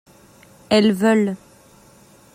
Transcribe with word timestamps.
elles 0.71 0.93
veulent. 0.93 1.37